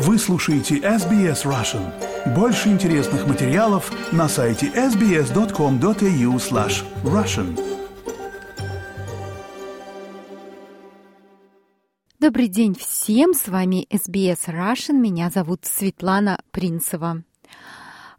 [0.00, 1.92] Вы слушаете SBS Russian.
[2.32, 7.58] Больше интересных материалов на сайте sbs.com.au slash russian.
[12.20, 17.24] Добрый день всем, с вами SBS Russian, меня зовут Светлана Принцева.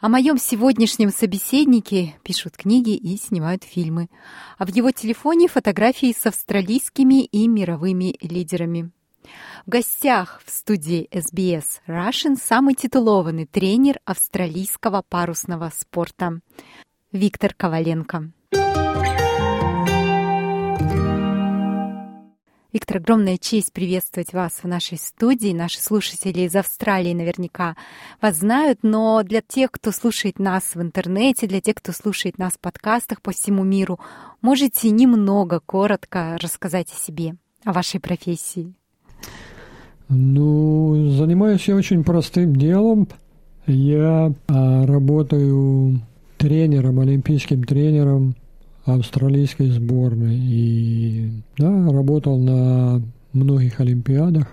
[0.02, 4.09] О моем сегодняшнем собеседнике пишут книги и снимают фильмы,
[4.57, 8.91] а в его телефоне фотографии с австралийскими и мировыми лидерами.
[9.66, 16.39] В гостях в студии SBS Russian самый титулованный тренер австралийского парусного спорта
[17.11, 18.32] Виктор Коваленко.
[22.71, 25.54] Виктор, огромная честь приветствовать вас в нашей студии.
[25.54, 27.75] Наши слушатели из Австралии наверняка
[28.21, 32.53] вас знают, но для тех, кто слушает нас в интернете, для тех, кто слушает нас
[32.53, 34.00] в подкастах по всему миру,
[34.41, 38.75] можете немного коротко рассказать о себе, о вашей профессии?
[40.09, 43.08] Ну, занимаюсь я очень простым делом.
[43.67, 46.01] Я а, работаю
[46.39, 48.35] тренером, олимпийским тренером
[48.85, 50.35] австралийской сборной.
[50.35, 54.47] И да, работал на многих олимпиадах,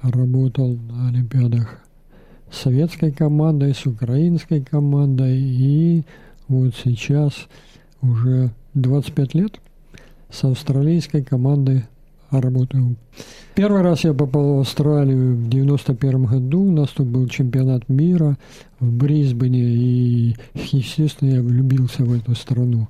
[0.00, 1.80] работал на олимпиадах
[2.52, 5.40] с советской командой, с украинской командой.
[5.40, 6.04] И
[6.46, 7.48] вот сейчас
[8.00, 9.60] уже 25 лет
[10.30, 11.84] с австралийской командой
[12.40, 12.96] работаю.
[13.54, 16.60] Первый раз я попал в Австралию в 91 году.
[16.62, 18.36] У нас тут был чемпионат мира
[18.80, 19.62] в Брисбене.
[19.62, 22.88] И, естественно, я влюбился в эту страну.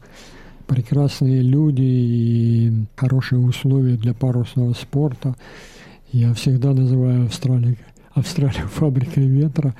[0.67, 5.37] Прекрасные люди и хорошие условия для парусного спорта.
[6.13, 7.77] Я всегда называю Австралию,
[8.15, 9.75] Австралию фабрикой ветра.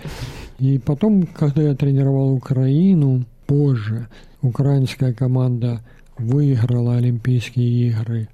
[0.59, 4.09] И потом, когда я тренировал Украину, позже
[4.43, 5.81] украинская команда
[6.19, 8.29] выиграла Олимпийские игры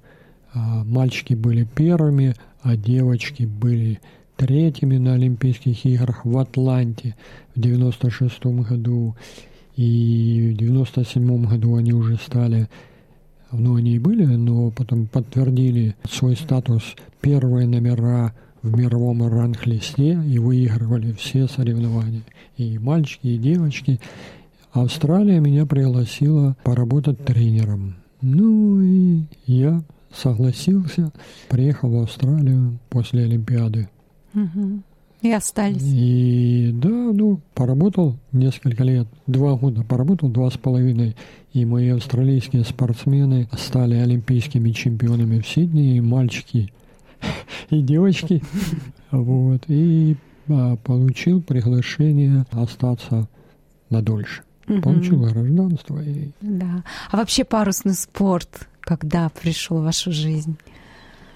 [0.53, 3.99] мальчики были первыми, а девочки были
[4.35, 7.15] третьими на Олимпийских играх в Атланте
[7.55, 9.15] в 96 году.
[9.75, 12.67] И в 97 году они уже стали,
[13.51, 20.39] ну, они и были, но потом подтвердили свой статус первые номера в мировом ранг-листе и
[20.39, 22.23] выигрывали все соревнования.
[22.57, 23.99] И мальчики, и девочки.
[24.71, 27.95] Австралия меня пригласила поработать тренером.
[28.21, 29.81] Ну и я
[30.13, 31.11] согласился,
[31.49, 33.89] приехал в Австралию после Олимпиады.
[34.33, 34.81] Угу.
[35.21, 35.83] И остались.
[35.83, 41.15] И да, ну, поработал несколько лет, два года поработал, два с половиной.
[41.53, 46.73] И мои австралийские спортсмены стали олимпийскими чемпионами в Сиднее, и мальчики
[47.69, 48.41] и девочки.
[49.11, 49.63] Вот.
[49.67, 50.15] И
[50.49, 53.27] а, получил приглашение остаться
[53.89, 54.43] надольше.
[54.81, 56.01] Получил гражданство.
[56.01, 56.31] И...
[56.39, 56.83] Да.
[57.11, 60.57] А вообще парусный спорт когда пришел в вашу жизнь?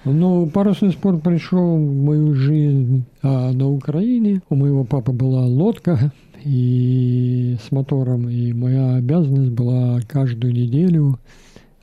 [0.05, 4.41] Ну, парусный спорт пришел в мою жизнь а, на Украине.
[4.49, 6.11] У моего папы была лодка
[6.43, 11.19] и с мотором, и моя обязанность была каждую неделю,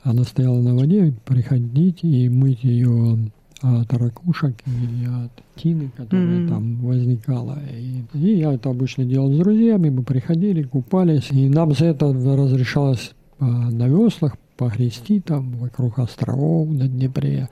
[0.03, 3.31] она стояла на воде, приходить и мыть ее
[3.61, 5.31] от ракушек и от
[5.61, 6.49] тины, которая mm-hmm.
[6.49, 7.59] там возникала.
[7.71, 12.13] И, и я это обычно делал с друзьями, мы приходили, купались, и нам за это
[12.13, 17.49] разрешалось а, на веслах погрести там вокруг островов на Днепре.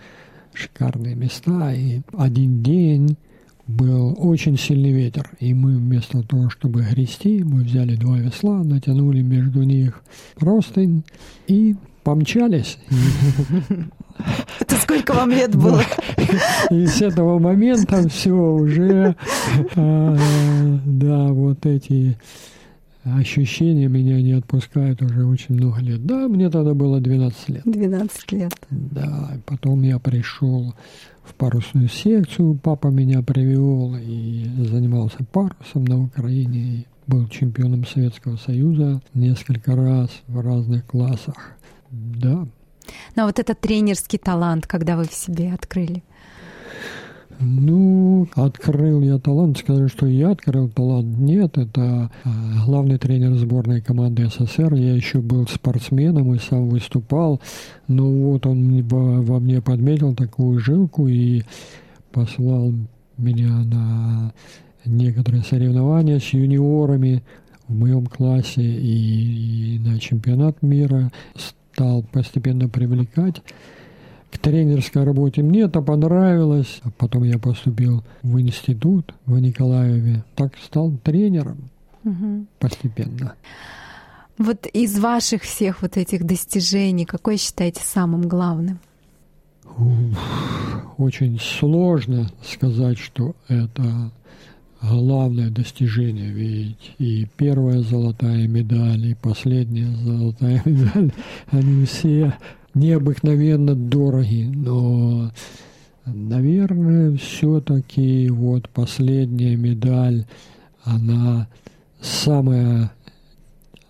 [0.53, 1.73] Шикарные места.
[1.73, 3.17] И один день
[3.67, 5.29] был очень сильный ветер.
[5.40, 10.03] И мы вместо того, чтобы грести, мы взяли два весла, натянули между них
[10.35, 11.03] простынь
[11.47, 12.78] и помчались.
[14.59, 15.81] Это сколько вам лет было?
[16.69, 19.16] И с этого момента все уже,
[19.75, 20.17] а,
[20.85, 22.17] да, вот эти
[23.03, 26.06] ощущения меня не отпускают уже очень много лет.
[26.06, 27.62] Да, мне тогда было 12 лет.
[27.66, 28.53] 12 лет.
[28.69, 30.73] Да, потом я пришел
[31.23, 36.85] в парусную секцию, папа меня привел и занимался парусом на Украине.
[37.07, 41.35] Был чемпионом Советского Союза несколько раз в разных классах.
[41.90, 42.47] Да.
[43.16, 46.03] Но вот этот тренерский талант, когда вы в себе открыли?
[47.40, 51.17] Ну, открыл я талант, сказать, что я открыл талант.
[51.17, 52.29] Нет, это а,
[52.66, 54.73] главный тренер сборной команды СССР.
[54.76, 57.41] Я еще был спортсменом и сам выступал.
[57.88, 61.44] Но вот он во мне подметил такую жилку и
[62.11, 62.73] послал
[63.17, 64.34] меня на
[64.85, 67.23] некоторые соревнования с юниорами
[67.67, 73.41] в моем классе и, и на чемпионат мира стал постепенно привлекать
[74.31, 75.43] к тренерской работе.
[75.43, 76.81] Мне это понравилось.
[76.83, 80.23] А потом я поступил в институт в Николаеве.
[80.35, 81.69] Так стал тренером
[82.03, 82.45] угу.
[82.59, 83.33] постепенно.
[84.37, 88.79] Вот из ваших всех вот этих достижений, какое считаете самым главным?
[90.97, 94.11] Очень сложно сказать, что это
[94.81, 101.11] главное достижение, ведь и первая золотая медаль, и последняя золотая медаль,
[101.51, 102.33] они все
[102.73, 105.32] необыкновенно дороги, но,
[106.06, 110.26] наверное, все-таки вот последняя медаль,
[110.84, 111.47] она
[112.02, 112.91] самая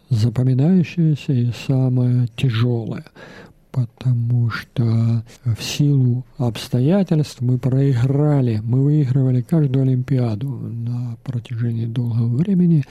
[0.09, 3.05] запоминающаяся и самая тяжелая
[3.71, 8.61] потому что в силу обстоятельств мы проиграли.
[8.63, 12.83] Мы выигрывали каждую Олимпиаду на протяжении долгого времени,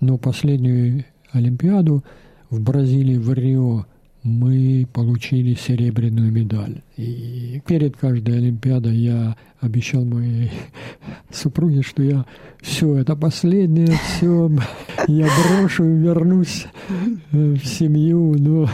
[0.00, 2.04] но последнюю Олимпиаду
[2.50, 3.86] в Бразилии, в Рио,
[4.22, 6.82] мы получили серебряную медаль.
[6.96, 10.50] И перед каждой Олимпиадой я обещал моей
[11.32, 12.26] супруге, что я
[12.60, 14.50] все, это последнее, все,
[15.08, 16.66] я брошу и вернусь
[17.32, 18.68] в семью, но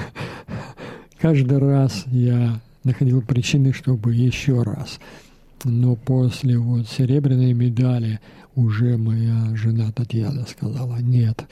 [1.19, 5.00] Каждый раз я находил причины, чтобы еще раз.
[5.64, 8.20] Но после вот серебряной медали
[8.54, 11.46] уже моя жена Татьяна сказала, нет,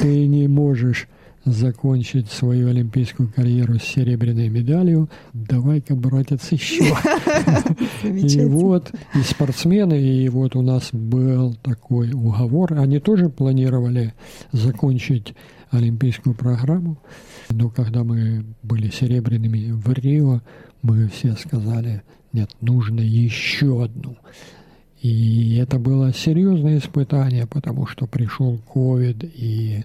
[0.00, 1.08] ты не можешь
[1.52, 6.84] закончить свою олимпийскую карьеру с серебряной медалью, давай-ка, братец, еще.
[8.04, 14.14] И вот и спортсмены, и вот у нас был такой уговор, они тоже планировали
[14.52, 15.34] закончить
[15.70, 16.98] олимпийскую программу,
[17.50, 20.40] но когда мы были серебряными в Рио,
[20.82, 22.02] мы все сказали,
[22.32, 24.16] нет, нужно еще одну.
[25.02, 29.84] И это было серьезное испытание, потому что пришел ковид, и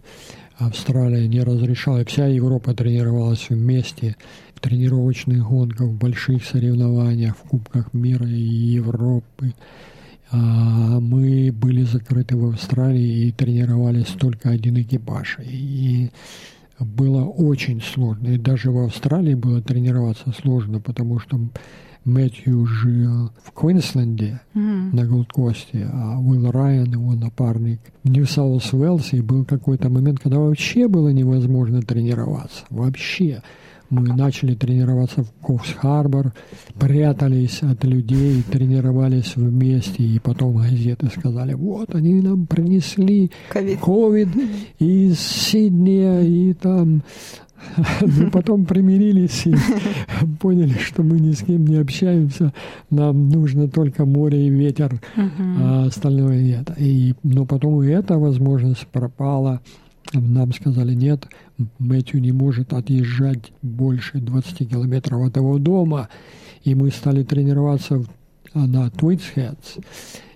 [0.58, 4.16] Австралия не разрешала, вся Европа тренировалась вместе
[4.56, 9.54] в тренировочных гонках, в больших соревнованиях, в Кубках мира и Европы.
[10.32, 15.38] А мы были закрыты в Австралии и тренировались только один экипаж.
[15.46, 16.10] И
[16.80, 18.30] было очень сложно.
[18.30, 21.40] И даже в Австралии было тренироваться сложно, потому что
[22.06, 24.96] Мэтью жил в Квинсленде mm-hmm.
[24.96, 29.18] на Голдкосте, а Уилл Райан, его напарник, в Нью-Саус-Уэллсе.
[29.18, 32.66] И был какой-то момент, когда вообще было невозможно тренироваться.
[32.70, 33.42] Вообще
[33.94, 36.34] мы начали тренироваться в Коффс-Харбор,
[36.80, 44.30] прятались от людей, тренировались вместе, и потом газеты сказали, вот они нам принесли ковид
[44.80, 47.04] из Сиднея, и там
[48.02, 49.56] мы потом примирились и
[50.40, 52.54] поняли, что мы ни с кем не общаемся,
[52.90, 56.72] нам нужно только море и ветер, а остальное нет.
[56.78, 59.62] И, но потом и эта возможность пропала.
[60.14, 61.28] Нам сказали, нет,
[61.80, 66.10] Мэтью не может отъезжать больше 20 километров от его дома.
[66.64, 68.04] И мы стали тренироваться
[68.54, 69.78] на Твитсхедс.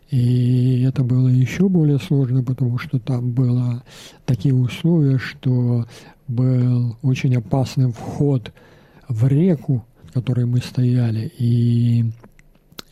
[0.09, 3.83] И это было еще более сложно, потому что там было
[4.25, 5.85] такие условия, что
[6.27, 8.51] был очень опасный вход
[9.07, 11.31] в реку, в которой мы стояли.
[11.37, 12.05] И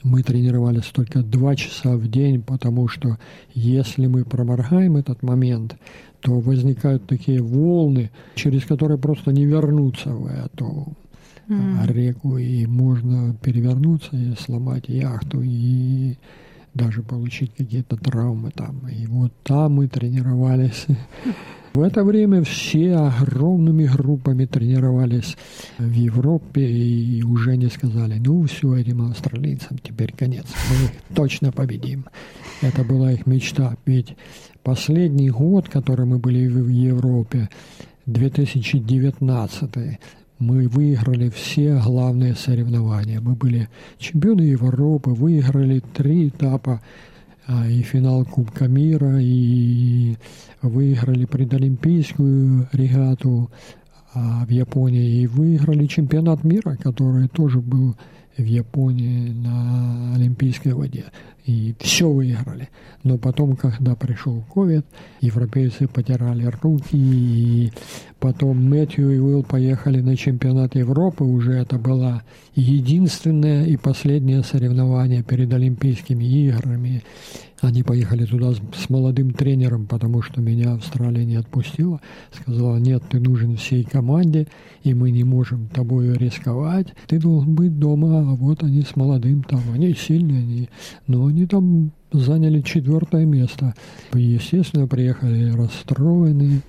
[0.03, 3.17] мы тренировались только два часа в день, потому что
[3.53, 5.75] если мы проморгаем этот момент,
[6.21, 10.93] то возникают такие волны, через которые просто не вернуться в эту
[11.47, 11.91] mm.
[11.91, 16.17] реку, и можно перевернуться и сломать яхту, и
[16.75, 18.87] даже получить какие-то травмы там.
[18.87, 20.85] И вот там мы тренировались.
[21.73, 25.35] В это время все огромными группами тренировались
[25.77, 31.51] в Европе и уже не сказали, ну все, этим австралийцам теперь конец, мы их точно
[31.51, 32.05] победим.
[32.61, 34.15] Это была их мечта, ведь
[34.65, 37.49] Последний год, который мы были в Европе,
[38.07, 39.99] 2019,
[40.39, 43.21] мы выиграли все главные соревнования.
[43.21, 46.81] Мы были чемпионы Европы, выиграли три этапа
[47.47, 50.17] а, и финал Кубка мира, и
[50.61, 53.49] выиграли предолимпийскую регату
[54.13, 57.95] а, в Японии, и выиграли чемпионат мира, который тоже был
[58.37, 61.05] в Японии на Олимпийской воде
[61.45, 62.69] и все выиграли.
[63.03, 64.85] Но потом, когда пришел ковид,
[65.21, 67.71] европейцы потирали руки, и
[68.19, 72.23] потом Мэтью и Уилл поехали на чемпионат Европы, уже это было
[72.55, 77.03] единственное и последнее соревнование перед Олимпийскими играми.
[77.61, 82.01] Они поехали туда с молодым тренером, потому что меня Австралия не отпустила.
[82.31, 84.47] Сказала, нет, ты нужен всей команде,
[84.83, 86.87] и мы не можем тобою рисковать.
[87.07, 89.61] Ты должен быть дома, а вот они с молодым там.
[89.73, 90.69] Они сильные, они,
[91.07, 93.75] но они там заняли четвертое место.
[94.13, 96.61] Естественно, приехали расстроенные.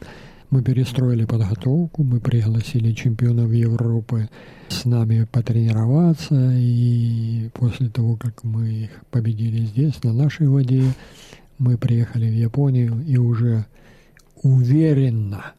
[0.51, 4.29] Мы перестроили подготовку, мы пригласили чемпионов Европы
[4.69, 10.83] с нами потренироваться, и после того, как мы их победили здесь, на нашей воде,
[11.59, 13.67] мы приехали в Японию и уже
[14.43, 15.53] уверенно,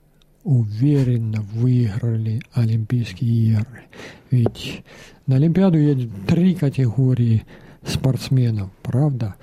[0.44, 3.84] уверенно выиграли Олимпийские игры.
[4.32, 4.84] Ведь
[5.28, 7.44] на Олимпиаду едут три категории
[7.88, 9.36] спортсменов, правда?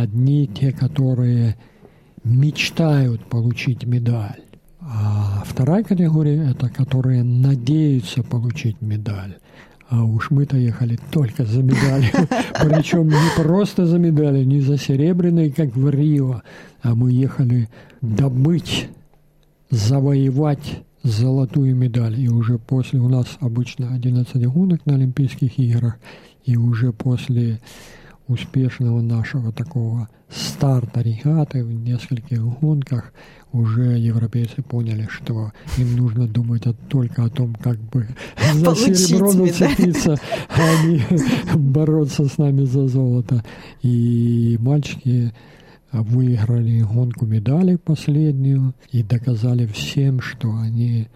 [0.00, 1.56] одни те, которые
[2.24, 4.40] мечтают получить медаль.
[4.80, 9.36] А вторая категория– это которые надеются получить медаль.
[9.88, 12.10] А уж мы-то ехали только за медалью.
[12.62, 16.42] Причем не просто за медалью, не за серебряной, как в Рио,
[16.82, 17.68] а мы ехали
[18.00, 18.88] добыть,
[19.70, 22.18] завоевать золотую медаль.
[22.18, 25.98] И уже после у нас обычно 11 гонок на Олимпийских играх,
[26.44, 27.60] и уже после
[28.28, 33.12] успешного нашего такого старта регаты в нескольких гонках
[33.52, 38.08] уже европейцы поняли, что им нужно думать только о том, как бы
[38.54, 40.16] за Получить серебро зацепиться,
[40.48, 41.02] а не
[41.54, 43.44] бороться с нами за золото.
[43.82, 45.32] И мальчики
[45.92, 51.08] выиграли гонку медалей последнюю и доказали всем, что они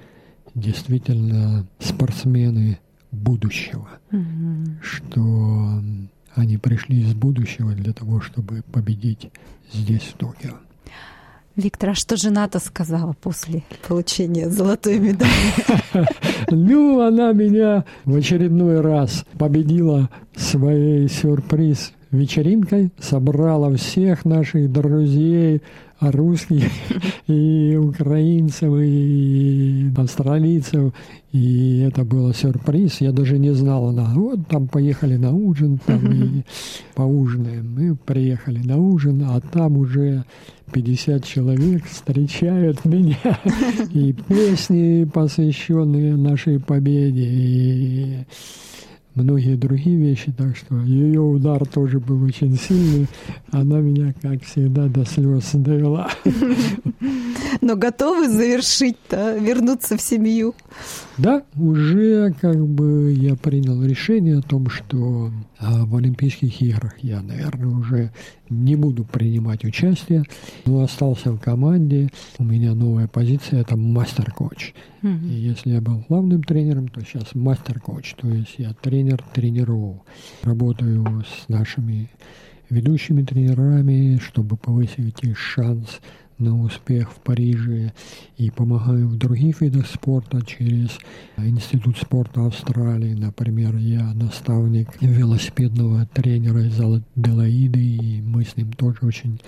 [0.54, 2.78] действительно спортсмены
[3.12, 4.82] будущего, mm-hmm.
[4.82, 5.82] что
[6.34, 9.30] они пришли из будущего для того, чтобы победить
[9.72, 10.54] здесь, в Токио.
[11.56, 15.30] Виктор, а что жена-то сказала после получения золотой медали?
[16.50, 25.62] Ну, она меня в очередной раз победила своей сюрприз вечеринкой, собрала всех наших друзей,
[26.00, 26.70] русских
[27.26, 30.92] и украинцев, и австралийцев.
[31.32, 33.00] И это был сюрприз.
[33.00, 33.88] Я даже не знал.
[33.88, 36.42] Она, вот там поехали на ужин, там и
[36.94, 37.74] поужинаем.
[37.74, 40.24] Мы приехали на ужин, а там уже
[40.72, 43.18] 50 человек встречают меня.
[43.92, 48.24] И песни, посвященные нашей победе, и
[49.16, 53.08] многие другие вещи, так что ее удар тоже был очень сильный.
[53.50, 56.10] Она меня, как всегда, до слез довела.
[57.66, 60.54] Но готовы завершить-то, вернуться в семью?
[61.18, 67.20] Да, уже как бы я принял решение о том, что а, в Олимпийских играх я,
[67.22, 68.12] наверное, уже
[68.48, 70.22] не буду принимать участие,
[70.64, 72.08] но остался в команде.
[72.38, 74.72] У меня новая позиция– это мастер-коуч.
[75.02, 75.28] Mm-hmm.
[75.28, 80.02] И если я был главным тренером, то сейчас мастер-коуч, то есть я тренер тренеров.
[80.44, 82.10] Работаю с нашими
[82.70, 85.98] ведущими тренерами, чтобы повысить их шанс
[86.38, 87.92] на успех в Париже
[88.36, 90.98] и помогаю в других видах спорта через
[91.36, 93.14] Институт спорта Австралии.
[93.14, 99.40] Например, я наставник велосипедного тренера из Аделаиды, и мы с ним тоже очень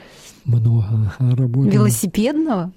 [0.44, 1.72] много работаем.
[1.72, 2.72] Велосипедного?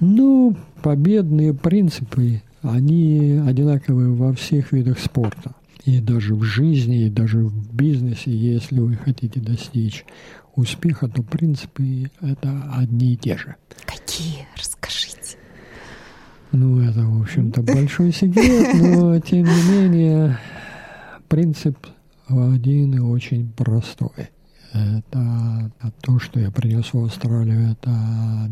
[0.00, 5.54] Ну, победные принципы, они одинаковые во всех видах спорта.
[5.84, 10.04] И даже в жизни, и даже в бизнесе, если вы хотите достичь
[10.58, 13.54] успеха, то, в принципе, это одни и те же.
[13.86, 14.46] Какие?
[14.56, 15.38] Расскажите.
[16.50, 20.38] Ну, это, в общем-то, большой секрет, но, тем не менее,
[21.28, 21.86] принцип
[22.28, 24.30] один и очень простой.
[24.72, 25.70] Это
[26.02, 28.50] то, что я принес в Австралию, это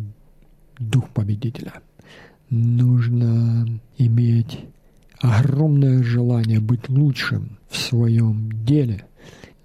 [0.78, 1.74] дух победителя.
[2.48, 3.66] Нужно
[3.98, 4.60] иметь
[5.18, 9.04] огромное желание быть лучшим в своем деле–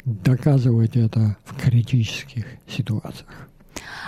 [0.05, 3.49] доказывать это в критических ситуациях.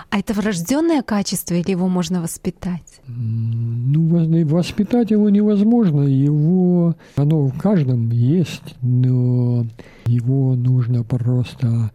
[0.09, 3.01] А это врожденное качество или его можно воспитать?
[3.07, 6.01] Ну, воспитать его невозможно.
[6.01, 9.65] Его, оно в каждом есть, но
[10.05, 11.91] его нужно просто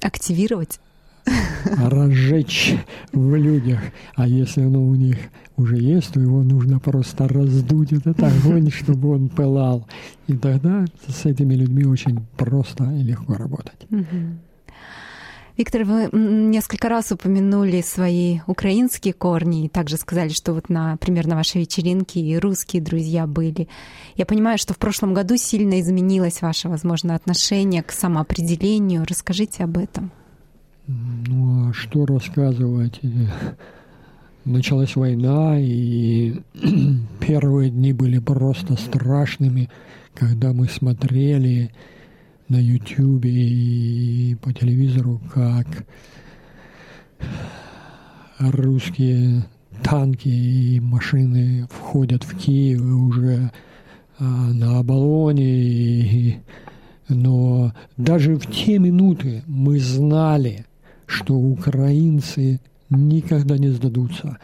[0.00, 0.80] активировать
[1.64, 2.76] разжечь
[3.12, 3.80] в людях.
[4.14, 5.16] А если оно у них
[5.56, 9.86] уже есть, то его нужно просто раздуть этот огонь, чтобы он пылал.
[10.26, 13.86] И тогда с этими людьми очень просто и легко работать.
[15.60, 21.36] Виктор, вы несколько раз упомянули свои украинские корни и также сказали, что вот, например, на
[21.36, 23.68] вашей вечеринке и русские друзья были.
[24.16, 29.04] Я понимаю, что в прошлом году сильно изменилось ваше, возможно, отношение к самоопределению.
[29.06, 30.12] Расскажите об этом.
[31.26, 33.00] Ну, а что рассказывать?
[34.44, 36.40] Началась война, и
[37.20, 39.68] первые дни были просто страшными,
[40.14, 41.70] когда мы смотрели
[42.48, 45.66] на YouTube и по телевизору, как
[48.38, 49.44] русские
[49.84, 53.52] танки и машины входят в Киев уже
[54.18, 55.44] а, на Оболоне.
[55.44, 56.38] И,
[57.08, 60.64] но даже в те минуты мы знали,
[61.10, 64.38] что украинцы никогда не сдадутся.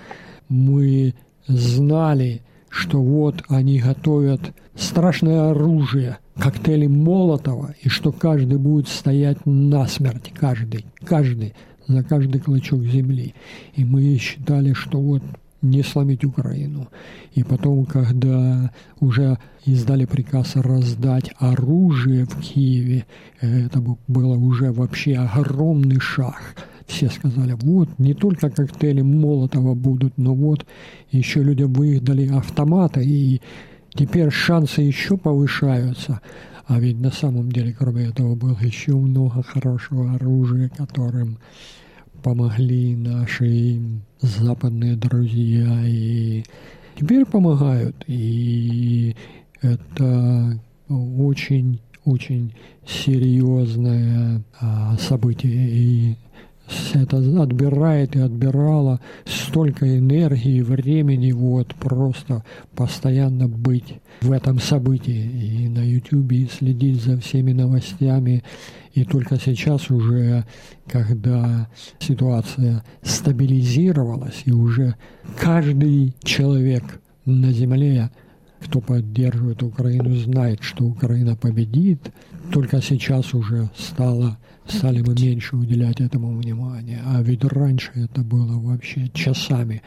[0.49, 1.15] Мы
[1.47, 4.41] знали, что вот они готовят
[4.75, 11.55] страшное оружие, коктейли Молотова, и что каждый будет стоять насмерть, каждый, каждый,
[11.87, 13.35] за каждый клочок земли.
[13.75, 15.23] И мы считали, что вот
[15.71, 16.89] не сломить Украину.
[17.35, 18.71] И потом, когда
[19.01, 23.07] уже издали приказ раздать оружие в Киеве,
[23.41, 26.41] это было уже вообще огромный шаг.
[26.87, 30.65] Все сказали, вот, не только коктейли Молотова будут, но вот
[31.11, 33.43] еще людям выдали автоматы, и
[33.93, 36.21] теперь шансы еще повышаются.
[36.69, 41.39] А ведь на самом деле, кроме этого, было еще много хорошего оружия, которым
[42.23, 43.81] помогли наши
[44.21, 46.45] западные друзья и
[46.97, 47.97] теперь помогают.
[48.07, 49.15] И
[49.63, 52.55] это очень очень
[52.87, 55.69] серьезное а, событие.
[55.69, 56.17] И
[56.95, 62.45] это отбирает и отбирало столько энергии, времени, вот просто
[62.75, 68.43] постоянно быть в этом событии и на YouTube и следить за всеми новостями.
[68.95, 70.45] И только сейчас уже,
[70.89, 71.69] когда
[71.99, 74.97] ситуация стабилизировалась, и уже
[75.39, 76.83] каждый человек
[77.27, 78.11] на земле
[78.61, 82.11] кто поддерживает Украину, знает, что Украина победит.
[82.53, 87.01] Только сейчас уже стало, стали мы меньше уделять этому внимания.
[87.05, 89.83] А ведь раньше это было вообще часами.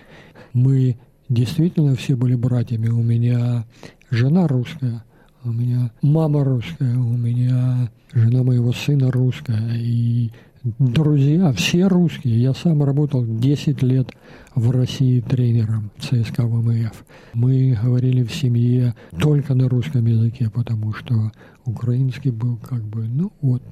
[0.54, 0.98] Мы
[1.30, 2.90] действительно все были братьями.
[2.90, 3.66] У меня
[4.12, 5.04] жена русская,
[5.44, 9.76] у меня мама русская, у меня жена моего сына русская.
[9.76, 10.32] И
[10.78, 12.42] друзья, все русские.
[12.42, 14.10] Я сам работал 10 лет
[14.56, 17.06] в России тренером ЦСКА ВМФ.
[17.34, 21.32] Мы говорили в семье только на русском языке, потому что
[21.66, 23.64] украинский был как бы, ну вот,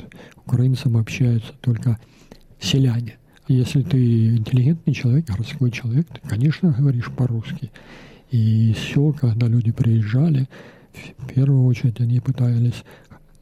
[0.46, 2.00] украинцам общаются только
[2.60, 3.18] селяне.
[3.48, 7.72] Если ты интеллигентный человек, городской человек, ты, конечно, говоришь по-русски.
[8.32, 10.48] И все, когда люди приезжали,
[11.18, 12.84] в первую очередь они пытались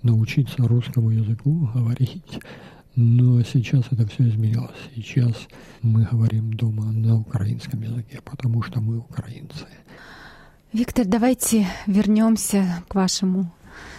[0.04, 2.40] научиться русскому языку говорить.
[2.96, 4.76] Но сейчас это все изменилось.
[4.96, 5.36] Сейчас
[5.82, 9.66] мы говорим дома на украинском языке, потому что мы украинцы.
[10.72, 13.52] Виктор, давайте вернемся к вашему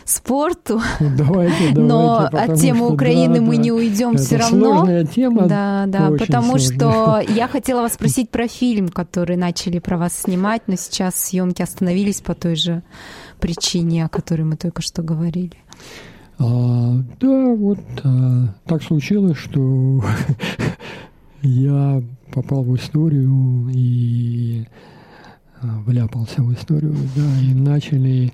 [0.04, 0.80] спорту.
[1.00, 1.78] Давайте, давайте.
[1.78, 5.04] Но от темы Украины да, мы да, не уйдем все равно.
[5.04, 5.46] Тема.
[5.46, 6.76] Да, да, потому сложная.
[6.76, 11.60] что я хотела вас спросить про фильм, который начали про вас снимать, но сейчас съемки
[11.60, 12.82] остановились по той же
[13.40, 15.56] причине, о которой мы только что говорили.
[16.38, 20.04] А, да, вот а, так случилось, что
[21.42, 24.66] я попал в историю и
[25.62, 28.32] а, вляпался в историю, да, и начали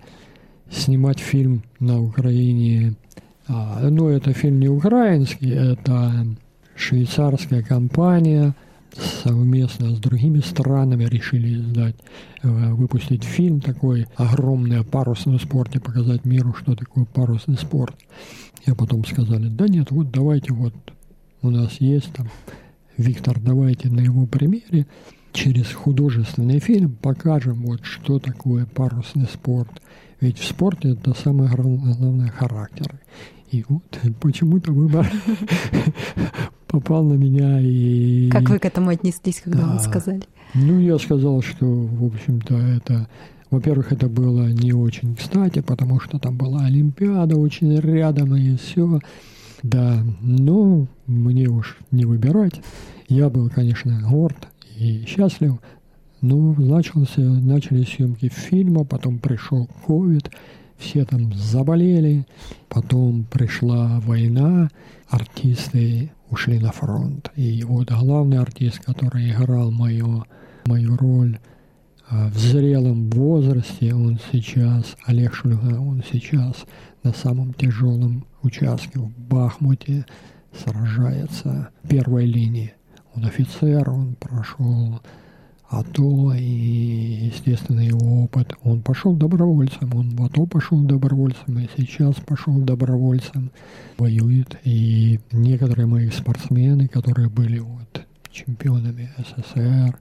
[0.71, 2.95] снимать фильм на Украине.
[3.47, 6.27] А, ну, это фильм не украинский, это
[6.75, 8.55] швейцарская компания–
[8.96, 11.96] совместно с другими странами решили издать,
[12.42, 17.96] э, выпустить фильм такой огромный о парусном спорте, показать миру, что такое парусный спорт.
[18.66, 20.74] И потом сказали, да нет, вот давайте вот
[21.42, 22.28] у нас есть там
[22.96, 24.87] Виктор, давайте на его примере
[25.33, 29.70] через художественный фильм покажем, вот что такое парусный спорт.
[30.20, 33.00] Ведь в спорте это самое главное характер.
[33.50, 35.11] И вот почему-то выбор
[36.72, 37.61] попал на меня.
[37.61, 38.28] И...
[38.30, 39.66] Как вы к этому отнеслись, когда да.
[39.68, 40.22] вам сказали?
[40.54, 43.08] Ну, я сказал, что, в общем-то, это...
[43.50, 48.98] Во-первых, это было не очень кстати, потому что там была Олимпиада очень рядом, и все.
[49.62, 52.62] Да, но мне уж не выбирать.
[53.08, 55.58] Я был, конечно, горд и счастлив.
[56.22, 60.30] Но начался, начали съемки фильма, потом пришел ковид,
[60.83, 62.27] все там заболели,
[62.68, 64.68] потом пришла война,
[65.09, 67.31] артисты ушли на фронт.
[67.37, 70.25] И вот главный артист, который играл мою,
[70.66, 71.38] мою роль
[72.09, 76.64] а, в зрелом возрасте, он сейчас, Олег Шульга, он сейчас
[77.03, 80.05] на самом тяжелом участке в Бахмуте
[80.53, 82.75] сражается в первой линии.
[83.14, 85.01] Он офицер, он прошел
[85.72, 88.54] АТО и, естественно, его опыт.
[88.62, 93.50] Он пошел добровольцем, он в АТО пошел добровольцем, и сейчас пошел добровольцем,
[93.96, 94.58] воюет.
[94.64, 99.98] И некоторые мои спортсмены, которые были вот чемпионами СССР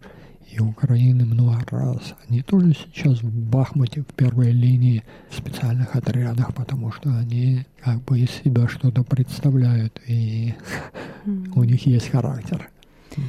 [0.51, 6.53] и Украины много раз, они тоже сейчас в Бахмуте, в первой линии в специальных отрядах,
[6.53, 10.53] потому что они как бы из себя что-то представляют, и
[11.55, 12.69] у них есть характер.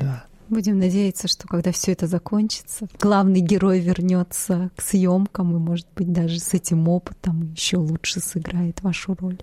[0.00, 0.24] Да.
[0.48, 6.12] Будем надеяться, что когда все это закончится, главный герой вернется к съемкам и, может быть,
[6.12, 9.38] даже с этим опытом еще лучше сыграет вашу роль.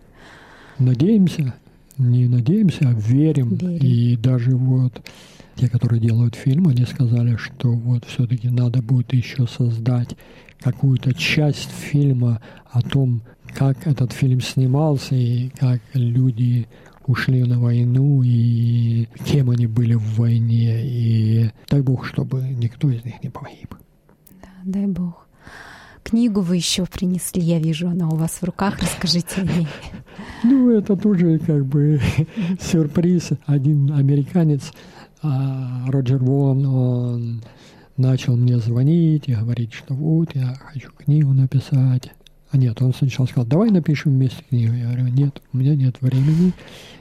[0.77, 1.55] Надеемся,
[1.97, 3.55] не надеемся, а верим.
[3.55, 3.77] верим.
[3.77, 5.01] И даже вот
[5.55, 10.15] те, которые делают фильм, они сказали, что вот все-таки надо будет еще создать
[10.61, 13.21] какую-то часть фильма о том,
[13.53, 16.67] как этот фильм снимался и как люди
[17.09, 20.85] ушли на войну и кем они были в войне.
[20.85, 23.75] И дай бог, чтобы никто из них не погиб.
[24.41, 25.27] Да, дай бог.
[26.03, 28.79] Книгу вы еще принесли, я вижу, она у вас в руках.
[28.79, 29.67] Расскажите о ней.
[30.43, 31.99] Ну, это тоже как бы
[32.61, 33.29] сюрприз.
[33.45, 34.73] Один американец,
[35.21, 37.43] а, Роджер Вон, он
[37.95, 42.11] начал мне звонить и говорить, что вот, я хочу книгу написать.
[42.51, 44.73] А нет, он сначала сказал, давай напишем вместе книгу.
[44.73, 46.53] Я говорю, нет, у меня нет времени.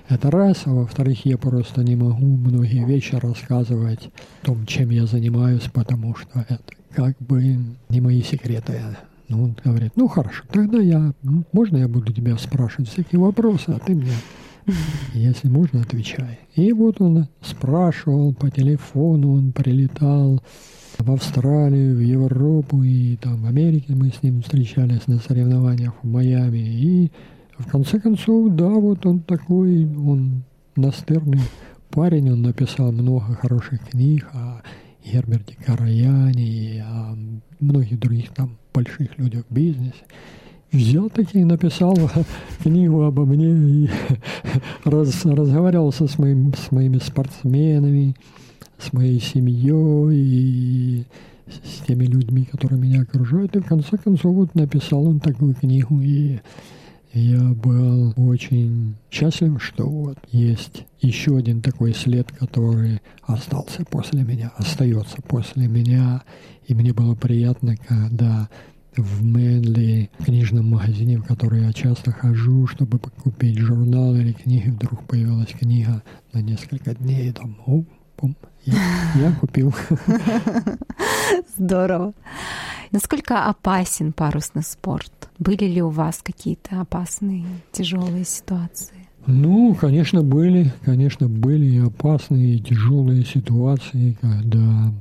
[0.09, 4.11] Это раз, а во-вторых, я просто не могу многие вещи рассказывать
[4.43, 6.61] о том, чем я занимаюсь, потому что это
[6.95, 7.59] как бы
[7.89, 8.81] не мои секреты.
[9.29, 11.13] Ну, он говорит, ну хорошо, тогда я,
[11.53, 14.15] можно я буду тебя спрашивать всякие вопросы, а ты мне,
[15.15, 16.41] если можно, отвечай.
[16.55, 20.43] И вот он спрашивал по телефону, он прилетал
[20.99, 26.07] в Австралию, в Европу и там в Америке мы с ним встречались на соревнованиях в
[26.07, 26.59] Майами.
[26.59, 27.13] И
[27.57, 30.43] в конце концов, да, вот он такой, он
[30.77, 31.41] настырный
[31.91, 34.63] парень, он написал много хороших книг о
[35.05, 37.17] Герберте Караяне и о
[37.61, 40.05] многих других там больших людях в бизнесе.
[40.71, 41.97] Взял таки и написал
[42.63, 43.91] книгу обо мне и
[44.85, 48.15] раз, разговаривался с, моим, с моими спортсменами,
[48.79, 51.05] с моей семьей и
[51.47, 53.57] с теми людьми, которые меня окружают.
[53.57, 56.01] И в конце концов вот написал он такую книгу.
[56.03, 56.39] И
[57.15, 64.53] я был очень счастлив, что вот есть еще один такой след, который остался после меня,
[64.57, 66.23] остается после меня.
[66.67, 68.51] И мне было приятно, когда
[68.99, 75.05] в Мэнли, книжном магазине, в который я часто хожу, чтобы купить журнал или книги, вдруг
[75.05, 77.85] появилась книга на несколько дней, и там, о,
[78.17, 78.75] пум, я,
[79.15, 79.75] я купил.
[81.57, 82.13] Здорово.
[82.91, 85.31] Насколько опасен парусный спорт?
[85.39, 89.09] Были ли у вас какие-то опасные, тяжелые ситуации?
[89.27, 94.93] Ну, конечно, были, конечно, были опасные и тяжелые ситуации, когда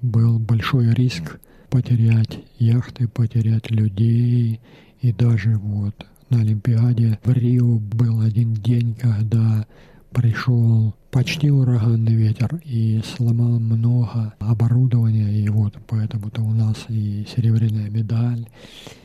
[0.00, 1.40] был большой риск
[1.72, 4.60] потерять яхты, потерять людей.
[5.00, 9.66] И даже вот на Олимпиаде в Рио был один день, когда
[10.10, 17.88] пришел почти ураганный ветер и сломал много оборудования, и вот поэтому-то у нас и серебряная
[17.88, 18.46] медаль.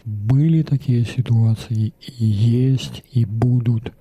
[0.03, 3.93] Были такие ситуации, и есть, и будут,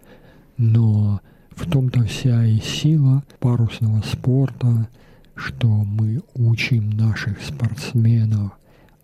[0.57, 4.89] но в том-то вся и сила парусного спорта,
[5.37, 8.53] что мы учим наших спортсменов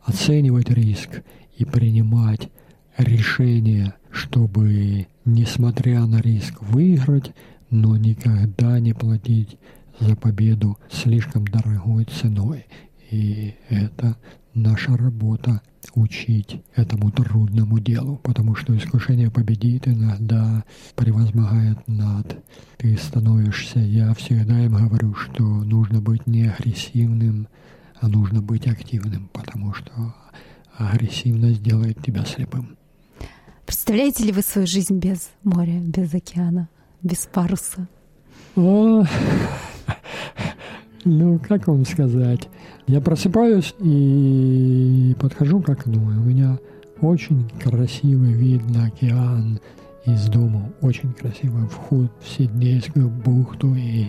[0.04, 1.22] оценивать риск
[1.56, 2.48] и принимать
[2.96, 7.32] решения, чтобы, несмотря на риск, выиграть,
[7.70, 9.58] но никогда не платить
[10.00, 12.66] за победу слишком дорогой ценой.
[13.10, 14.16] И это
[14.54, 15.62] наша работа
[15.94, 22.36] учить этому трудному делу, потому что искушение победит иногда превозмогает над.
[22.78, 27.48] Ты становишься, я всегда им говорю, что нужно быть не агрессивным,
[28.00, 30.14] а нужно быть активным, потому что
[30.76, 32.76] агрессивность делает тебя слепым.
[33.66, 36.68] Представляете ли вы свою жизнь без моря, без океана?
[37.02, 37.88] без паруса?
[38.56, 39.04] О,
[41.04, 42.48] ну, как вам сказать?
[42.86, 46.58] Я просыпаюсь и подхожу к окну, и у меня
[47.00, 49.60] очень красивый вид на океан
[50.06, 53.74] из дома, очень красивый вход в Сиднейскую бухту.
[53.74, 54.06] И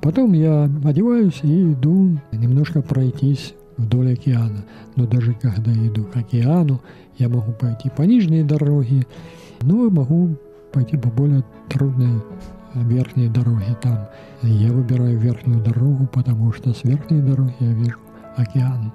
[0.00, 4.64] потом я одеваюсь и иду немножко пройтись вдоль океана.
[4.96, 6.80] Но даже когда иду к океану,
[7.18, 9.06] я могу пойти по нижней дороге,
[9.60, 10.36] но могу
[10.72, 12.20] пойти по более трудной
[12.74, 14.08] верхней дороге там.
[14.42, 17.98] Я выбираю верхнюю дорогу, потому что с верхней дороги я вижу
[18.36, 18.92] океан.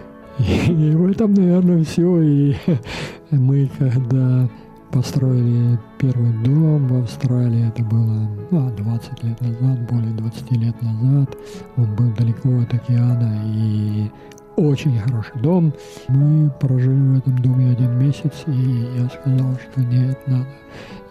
[0.38, 2.20] И в этом, наверное, все.
[2.20, 2.56] И
[3.30, 4.48] мы, когда
[4.92, 11.36] построили первый дом в Австралии, это было ну, 20 лет назад, более 20 лет назад.
[11.76, 14.10] Он был далеко от океана, и
[14.56, 15.72] очень хороший дом.
[16.08, 20.46] Мы прожили в этом доме один месяц, и я сказал, что нет, надо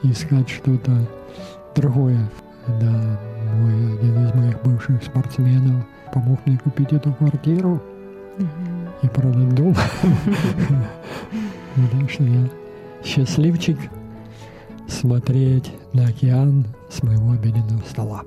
[0.03, 0.91] искать что-то
[1.75, 2.29] другое.
[2.79, 3.19] Да,
[3.55, 7.81] мой один из моих бывших спортсменов помог мне купить эту квартиру
[9.01, 9.75] и продать дом.
[11.75, 12.49] Так что я
[13.03, 13.77] счастливчик
[14.87, 18.23] смотреть на океан с моего обеденного стола.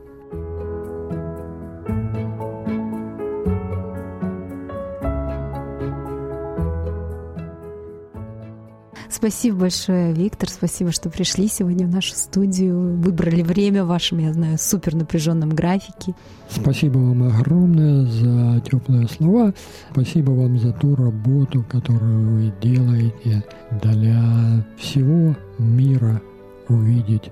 [9.11, 10.49] Спасибо большое, Виктор.
[10.51, 12.97] Спасибо, что пришли сегодня в нашу студию.
[12.97, 16.14] Выбрали время в вашем, я знаю, супер напряженном графике.
[16.51, 19.55] Спасибо вам огромное за теплые слова.
[19.92, 23.44] Спасибо вам за ту работу, которую вы делаете
[23.83, 26.21] для всего мира
[26.68, 27.31] увидеть,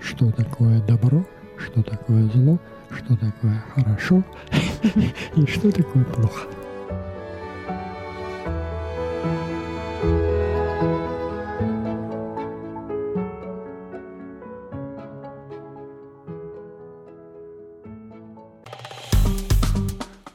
[0.00, 1.24] что такое добро,
[1.56, 2.58] что такое зло,
[2.90, 4.24] что такое хорошо
[5.36, 6.48] и что такое плохо.